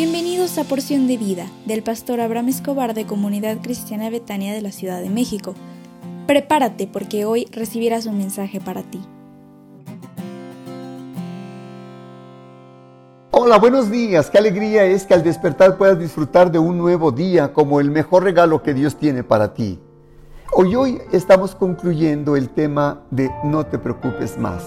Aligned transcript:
Bienvenidos 0.00 0.58
a 0.58 0.62
Porción 0.62 1.08
de 1.08 1.16
Vida 1.16 1.50
del 1.66 1.82
pastor 1.82 2.20
Abraham 2.20 2.50
Escobar 2.50 2.94
de 2.94 3.04
Comunidad 3.04 3.58
Cristiana 3.60 4.10
Betania 4.10 4.54
de 4.54 4.62
la 4.62 4.70
Ciudad 4.70 5.02
de 5.02 5.10
México. 5.10 5.56
Prepárate 6.28 6.86
porque 6.86 7.24
hoy 7.24 7.48
recibirás 7.50 8.06
un 8.06 8.16
mensaje 8.16 8.60
para 8.60 8.84
ti. 8.84 9.00
Hola, 13.32 13.58
buenos 13.58 13.90
días. 13.90 14.30
Qué 14.30 14.38
alegría 14.38 14.84
es 14.84 15.04
que 15.04 15.14
al 15.14 15.24
despertar 15.24 15.76
puedas 15.76 15.98
disfrutar 15.98 16.52
de 16.52 16.60
un 16.60 16.78
nuevo 16.78 17.10
día 17.10 17.52
como 17.52 17.80
el 17.80 17.90
mejor 17.90 18.22
regalo 18.22 18.62
que 18.62 18.74
Dios 18.74 18.94
tiene 18.94 19.24
para 19.24 19.52
ti. 19.52 19.80
Hoy 20.52 20.76
hoy 20.76 20.98
estamos 21.10 21.56
concluyendo 21.56 22.36
el 22.36 22.50
tema 22.50 23.02
de 23.10 23.32
no 23.42 23.66
te 23.66 23.80
preocupes 23.80 24.38
más. 24.38 24.62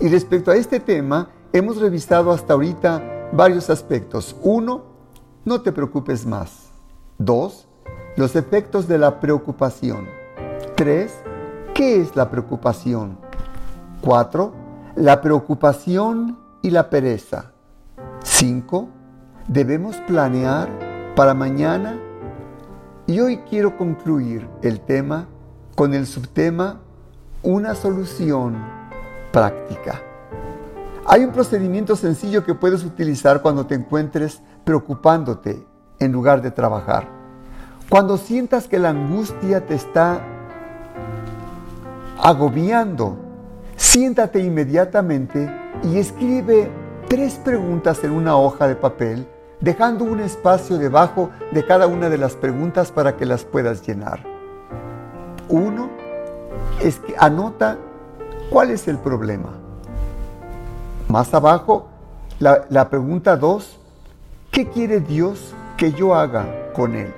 Y 0.00 0.08
respecto 0.08 0.50
a 0.50 0.56
este 0.56 0.80
tema, 0.80 1.32
hemos 1.52 1.76
revisado 1.76 2.32
hasta 2.32 2.54
ahorita 2.54 3.17
varios 3.32 3.70
aspectos. 3.70 4.36
Uno, 4.42 4.84
no 5.44 5.60
te 5.60 5.72
preocupes 5.72 6.26
más. 6.26 6.70
Dos, 7.18 7.68
los 8.16 8.36
efectos 8.36 8.88
de 8.88 8.98
la 8.98 9.20
preocupación. 9.20 10.06
Tres, 10.76 11.14
¿qué 11.74 12.00
es 12.00 12.16
la 12.16 12.30
preocupación? 12.30 13.18
Cuatro, 14.00 14.52
la 14.96 15.20
preocupación 15.20 16.38
y 16.62 16.70
la 16.70 16.90
pereza. 16.90 17.52
Cinco, 18.22 18.88
debemos 19.46 19.96
planear 20.06 20.68
para 21.14 21.34
mañana 21.34 21.98
y 23.06 23.20
hoy 23.20 23.38
quiero 23.48 23.76
concluir 23.76 24.48
el 24.62 24.80
tema 24.80 25.26
con 25.74 25.94
el 25.94 26.06
subtema 26.06 26.80
Una 27.42 27.74
solución 27.74 28.56
práctica. 29.32 30.07
Hay 31.10 31.24
un 31.24 31.32
procedimiento 31.32 31.96
sencillo 31.96 32.44
que 32.44 32.54
puedes 32.54 32.84
utilizar 32.84 33.40
cuando 33.40 33.64
te 33.64 33.74
encuentres 33.74 34.42
preocupándote 34.64 35.66
en 35.98 36.12
lugar 36.12 36.42
de 36.42 36.50
trabajar. 36.50 37.08
Cuando 37.88 38.18
sientas 38.18 38.68
que 38.68 38.78
la 38.78 38.90
angustia 38.90 39.64
te 39.66 39.74
está 39.74 40.20
agobiando, 42.22 43.16
siéntate 43.76 44.40
inmediatamente 44.40 45.50
y 45.82 45.96
escribe 45.96 46.70
tres 47.08 47.36
preguntas 47.36 48.04
en 48.04 48.10
una 48.10 48.36
hoja 48.36 48.68
de 48.68 48.76
papel 48.76 49.26
dejando 49.62 50.04
un 50.04 50.20
espacio 50.20 50.76
debajo 50.76 51.30
de 51.52 51.64
cada 51.64 51.86
una 51.86 52.10
de 52.10 52.18
las 52.18 52.34
preguntas 52.34 52.92
para 52.92 53.16
que 53.16 53.24
las 53.24 53.46
puedas 53.46 53.80
llenar. 53.80 54.22
Uno 55.48 55.88
es 56.82 56.98
que 56.98 57.14
anota 57.18 57.78
cuál 58.50 58.72
es 58.72 58.86
el 58.88 58.98
problema. 58.98 59.67
Más 61.08 61.32
abajo, 61.32 61.86
la, 62.38 62.90
pregunta 62.90 63.34
dos, 63.38 63.78
¿qué 64.50 64.68
quiere 64.68 65.00
Dios 65.00 65.54
que 65.78 65.90
yo 65.92 66.14
haga 66.14 66.70
con 66.74 66.94
él? 66.94 67.14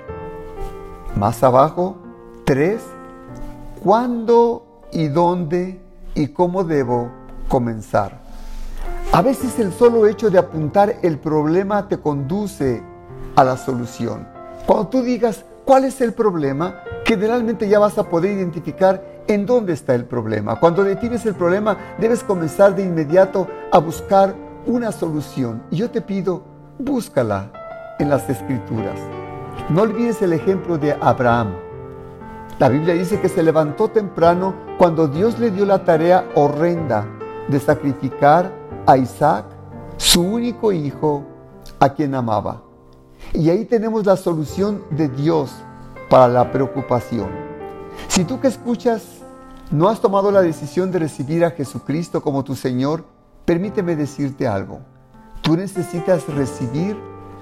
Más 1.17 1.43
abajo, 1.43 1.97
tres, 2.45 2.81
¿cuándo 3.83 4.65
y 4.93 5.09
dónde 5.09 5.81
y 6.15 6.27
cómo 6.27 6.63
debo 6.63 7.09
comenzar? 7.49 8.21
A 9.11 9.21
veces 9.21 9.59
el 9.59 9.73
solo 9.73 10.07
hecho 10.07 10.29
de 10.29 10.39
apuntar 10.39 10.95
el 11.01 11.19
problema 11.19 11.89
te 11.89 11.99
conduce 11.99 12.81
a 13.35 13.43
la 13.43 13.57
solución. 13.57 14.25
Cuando 14.65 14.87
tú 14.87 15.01
digas 15.01 15.43
cuál 15.65 15.85
es 15.85 16.01
el 16.01 16.13
problema, 16.13 16.83
generalmente 17.05 17.67
ya 17.67 17.79
vas 17.79 17.97
a 17.97 18.09
poder 18.09 18.31
identificar 18.31 19.23
en 19.27 19.45
dónde 19.45 19.73
está 19.73 19.95
el 19.95 20.05
problema. 20.05 20.59
Cuando 20.59 20.83
detienes 20.83 21.25
el 21.25 21.35
problema, 21.35 21.77
debes 21.99 22.23
comenzar 22.23 22.75
de 22.75 22.83
inmediato 22.83 23.47
a 23.71 23.77
buscar 23.79 24.35
una 24.65 24.91
solución. 24.91 25.63
Y 25.71 25.77
yo 25.77 25.89
te 25.89 26.01
pido, 26.01 26.43
búscala 26.79 27.51
en 27.99 28.09
las 28.09 28.29
escrituras. 28.29 28.99
No 29.69 29.83
olvides 29.83 30.21
el 30.21 30.33
ejemplo 30.33 30.77
de 30.77 30.97
Abraham. 30.99 31.53
La 32.59 32.69
Biblia 32.69 32.93
dice 32.93 33.19
que 33.19 33.29
se 33.29 33.43
levantó 33.43 33.87
temprano 33.87 34.53
cuando 34.77 35.07
Dios 35.07 35.39
le 35.39 35.51
dio 35.51 35.65
la 35.65 35.83
tarea 35.83 36.25
horrenda 36.35 37.07
de 37.47 37.59
sacrificar 37.59 38.51
a 38.85 38.97
Isaac, 38.97 39.45
su 39.97 40.21
único 40.21 40.71
hijo, 40.71 41.23
a 41.79 41.89
quien 41.89 42.15
amaba. 42.15 42.61
Y 43.33 43.49
ahí 43.49 43.65
tenemos 43.65 44.05
la 44.05 44.17
solución 44.17 44.83
de 44.91 45.07
Dios 45.07 45.51
para 46.09 46.27
la 46.27 46.51
preocupación. 46.51 47.29
Si 48.07 48.25
tú 48.25 48.39
que 48.39 48.47
escuchas 48.47 49.03
no 49.71 49.87
has 49.87 50.01
tomado 50.01 50.31
la 50.31 50.41
decisión 50.41 50.91
de 50.91 50.99
recibir 50.99 51.45
a 51.45 51.51
Jesucristo 51.51 52.21
como 52.21 52.43
tu 52.43 52.55
Señor, 52.55 53.05
permíteme 53.45 53.95
decirte 53.95 54.45
algo. 54.45 54.79
Tú 55.41 55.55
necesitas 55.55 56.27
recibir 56.27 56.97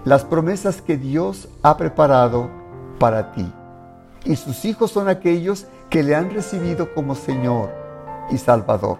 las 0.05 0.23
promesas 0.23 0.81
que 0.81 0.95
Dios 0.95 1.47
ha 1.63 1.75
preparado 1.75 2.49
para 2.99 3.31
ti. 3.31 3.51
Y 4.25 4.35
sus 4.35 4.63
hijos 4.65 4.91
son 4.91 5.09
aquellos 5.09 5.65
que 5.89 6.03
le 6.03 6.15
han 6.15 6.29
recibido 6.29 6.93
como 6.93 7.15
Señor 7.15 7.71
y 8.29 8.37
Salvador. 8.37 8.99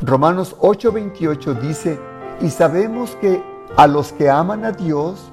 Romanos 0.00 0.56
8:28 0.60 1.60
dice, 1.60 1.98
y 2.40 2.48
sabemos 2.48 3.16
que 3.20 3.42
a 3.76 3.86
los 3.86 4.12
que 4.12 4.30
aman 4.30 4.64
a 4.64 4.72
Dios, 4.72 5.30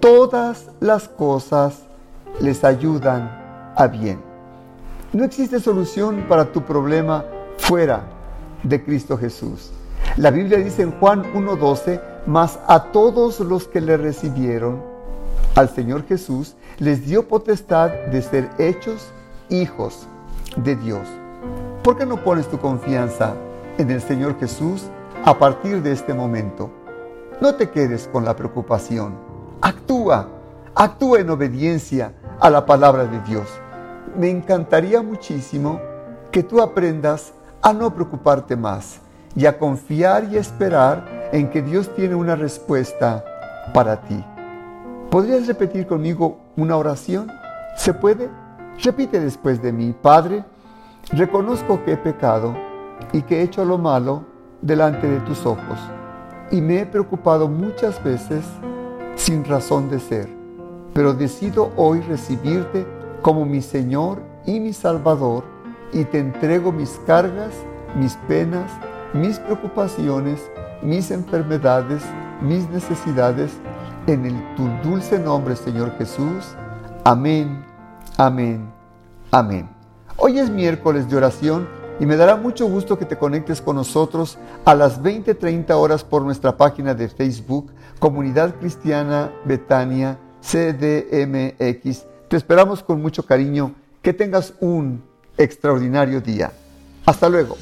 todas 0.00 0.70
las 0.80 1.08
cosas 1.08 1.82
les 2.40 2.64
ayudan 2.64 3.30
a 3.76 3.86
bien. 3.86 4.20
No 5.12 5.24
existe 5.24 5.60
solución 5.60 6.26
para 6.28 6.52
tu 6.52 6.62
problema 6.62 7.24
fuera 7.58 8.02
de 8.62 8.82
Cristo 8.82 9.16
Jesús. 9.16 9.70
La 10.16 10.30
Biblia 10.30 10.58
dice 10.58 10.82
en 10.82 10.92
Juan 10.98 11.24
1:12, 11.34 12.00
mas 12.26 12.58
a 12.66 12.90
todos 12.92 13.40
los 13.40 13.68
que 13.68 13.80
le 13.80 13.96
recibieron, 13.96 14.82
al 15.54 15.68
Señor 15.68 16.06
Jesús, 16.06 16.56
les 16.78 17.06
dio 17.06 17.28
potestad 17.28 17.90
de 18.10 18.22
ser 18.22 18.50
hechos 18.58 19.08
hijos 19.48 20.06
de 20.56 20.76
Dios. 20.76 21.06
¿Por 21.82 21.96
qué 21.96 22.06
no 22.06 22.22
pones 22.22 22.48
tu 22.48 22.58
confianza 22.58 23.34
en 23.80 23.90
el 23.90 24.02
Señor 24.02 24.38
Jesús 24.38 24.84
a 25.24 25.38
partir 25.38 25.82
de 25.82 25.92
este 25.92 26.14
momento. 26.14 26.70
No 27.40 27.54
te 27.54 27.70
quedes 27.70 28.08
con 28.08 28.24
la 28.24 28.36
preocupación. 28.36 29.29
Actúa, 29.62 30.26
actúa 30.74 31.20
en 31.20 31.28
obediencia 31.28 32.14
a 32.40 32.48
la 32.48 32.64
palabra 32.64 33.04
de 33.04 33.20
Dios. 33.20 33.46
Me 34.16 34.30
encantaría 34.30 35.02
muchísimo 35.02 35.78
que 36.30 36.42
tú 36.42 36.62
aprendas 36.62 37.34
a 37.60 37.74
no 37.74 37.94
preocuparte 37.94 38.56
más 38.56 39.00
y 39.36 39.44
a 39.44 39.58
confiar 39.58 40.24
y 40.24 40.38
esperar 40.38 41.28
en 41.32 41.50
que 41.50 41.60
Dios 41.60 41.94
tiene 41.94 42.14
una 42.14 42.36
respuesta 42.36 43.22
para 43.74 44.00
ti. 44.00 44.24
¿Podrías 45.10 45.46
repetir 45.46 45.86
conmigo 45.86 46.38
una 46.56 46.76
oración? 46.78 47.30
¿Se 47.76 47.92
puede? 47.92 48.30
Repite 48.82 49.20
después 49.20 49.60
de 49.60 49.72
mí, 49.72 49.94
Padre, 50.00 50.42
reconozco 51.12 51.84
que 51.84 51.92
he 51.92 51.96
pecado 51.98 52.56
y 53.12 53.20
que 53.20 53.40
he 53.40 53.42
hecho 53.42 53.66
lo 53.66 53.76
malo 53.76 54.24
delante 54.62 55.06
de 55.06 55.20
tus 55.20 55.44
ojos. 55.44 55.78
Y 56.50 56.62
me 56.62 56.80
he 56.80 56.86
preocupado 56.86 57.46
muchas 57.46 58.02
veces 58.02 58.44
sin 59.30 59.44
razón 59.44 59.88
de 59.88 60.00
ser, 60.00 60.28
pero 60.92 61.14
decido 61.14 61.70
hoy 61.76 62.00
recibirte 62.00 62.84
como 63.22 63.46
mi 63.46 63.62
Señor 63.62 64.20
y 64.44 64.58
mi 64.58 64.72
Salvador 64.72 65.44
y 65.92 66.02
te 66.02 66.18
entrego 66.18 66.72
mis 66.72 67.00
cargas, 67.06 67.54
mis 67.94 68.16
penas, 68.26 68.72
mis 69.14 69.38
preocupaciones, 69.38 70.40
mis 70.82 71.12
enfermedades, 71.12 72.02
mis 72.42 72.68
necesidades, 72.70 73.52
en 74.08 74.26
el, 74.26 74.54
tu 74.56 74.66
dulce 74.82 75.16
nombre, 75.16 75.54
Señor 75.54 75.96
Jesús. 75.96 76.56
Amén, 77.04 77.64
amén, 78.16 78.68
amén. 79.30 79.68
Hoy 80.16 80.40
es 80.40 80.50
miércoles 80.50 81.08
de 81.08 81.16
oración 81.16 81.68
y 82.00 82.06
me 82.06 82.16
dará 82.16 82.34
mucho 82.36 82.66
gusto 82.66 82.98
que 82.98 83.04
te 83.04 83.18
conectes 83.18 83.60
con 83.60 83.76
nosotros 83.76 84.38
a 84.64 84.74
las 84.74 85.02
20:30 85.02 85.76
horas 85.76 86.02
por 86.02 86.22
nuestra 86.22 86.56
página 86.56 86.94
de 86.94 87.08
Facebook, 87.08 87.70
Comunidad 87.98 88.54
Cristiana 88.58 89.30
Betania 89.44 90.18
CDMX. 90.40 92.06
Te 92.28 92.36
esperamos 92.36 92.82
con 92.82 93.00
mucho 93.02 93.24
cariño. 93.24 93.74
Que 94.02 94.14
tengas 94.14 94.54
un 94.60 95.02
extraordinario 95.36 96.22
día. 96.22 96.52
Hasta 97.04 97.28
luego. 97.28 97.58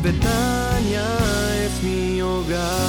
Betania 0.00 1.02
es 1.64 1.82
mi 1.82 2.22
hogar. 2.22 2.87